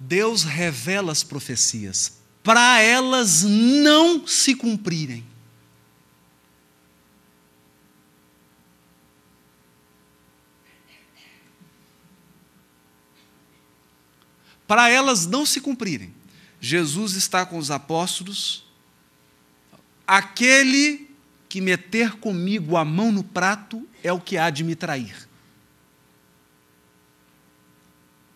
[0.00, 5.24] Deus revela as profecias para elas não se cumprirem.
[14.66, 16.14] Para elas não se cumprirem.
[16.60, 18.64] Jesus está com os apóstolos.
[20.06, 21.10] Aquele
[21.48, 25.28] que meter comigo a mão no prato é o que há de me trair.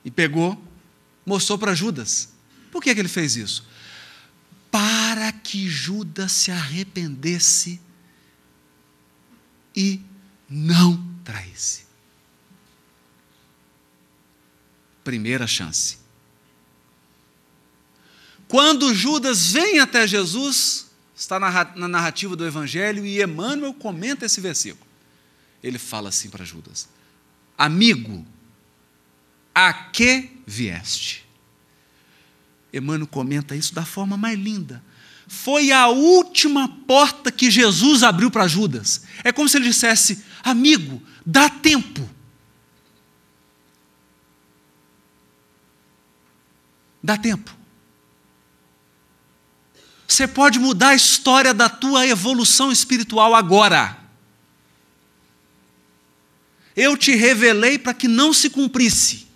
[0.04, 0.60] E pegou,
[1.24, 2.28] mostrou para Judas.
[2.70, 3.66] Por que, que ele fez isso?
[4.70, 7.80] Para que Judas se arrependesse
[9.74, 10.00] e
[10.48, 11.84] não traísse.
[15.02, 15.98] Primeira chance.
[18.48, 24.86] Quando Judas vem até Jesus, está na narrativa do Evangelho, e Emmanuel comenta esse versículo.
[25.62, 26.88] Ele fala assim para Judas:
[27.56, 28.26] Amigo,
[29.54, 31.24] a que vieste?
[32.72, 34.82] Emmanuel comenta isso da forma mais linda.
[35.26, 39.02] Foi a última porta que Jesus abriu para Judas.
[39.22, 42.08] É como se ele dissesse: Amigo, dá tempo.
[47.02, 47.54] Dá tempo.
[50.06, 53.98] Você pode mudar a história da tua evolução espiritual agora.
[56.76, 59.26] Eu te revelei para que não se cumprisse.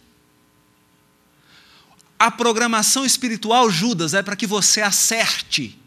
[2.19, 5.79] A programação espiritual, Judas, é para que você acerte.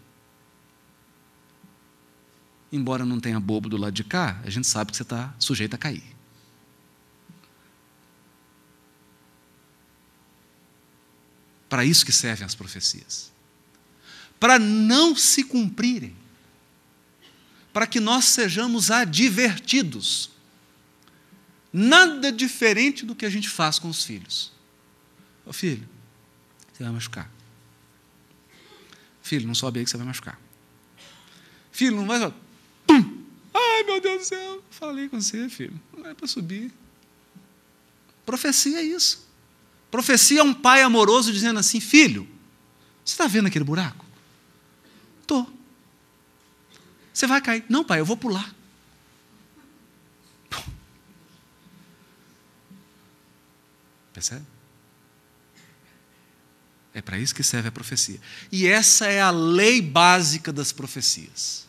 [2.72, 5.74] Embora não tenha bobo do lado de cá, a gente sabe que você está sujeito
[5.74, 6.16] a cair.
[11.68, 13.32] Para isso que servem as profecias
[14.42, 16.16] para não se cumprirem,
[17.72, 20.32] para que nós sejamos advertidos.
[21.72, 24.52] Nada diferente do que a gente faz com os filhos.
[25.46, 25.88] Ô filho,
[26.84, 27.30] vai machucar.
[29.22, 30.40] Filho, não sobe aí que você vai machucar.
[31.72, 32.34] Filho, não vai.
[32.88, 33.24] Pum!
[33.53, 35.80] Ai, meu Deus do céu, falei com você, filho.
[35.97, 36.72] Não é para subir.
[38.25, 39.28] Profecia é isso.
[39.90, 42.28] Profecia é um pai amoroso dizendo assim: Filho,
[43.03, 44.06] você está vendo aquele buraco?
[45.22, 45.52] Estou.
[47.14, 47.66] Você vai cair.
[47.68, 48.56] Não, pai, eu vou pular.
[54.14, 54.46] Percebe?
[56.94, 58.19] É para isso que serve a profecia.
[58.52, 61.66] E essa é a lei básica das profecias.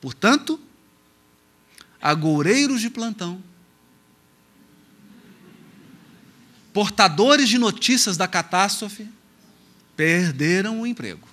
[0.00, 0.60] Portanto,
[2.00, 3.42] agoureiros de plantão,
[6.72, 9.06] portadores de notícias da catástrofe,
[9.94, 11.32] perderam o emprego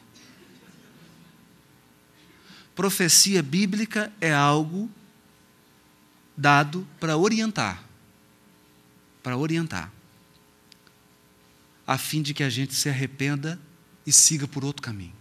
[2.79, 4.89] profecia bíblica é algo
[6.37, 7.83] dado para orientar.
[9.21, 9.91] Para orientar.
[11.89, 13.59] A fim de que a gente se arrependa
[14.05, 15.18] e siga por outro caminho.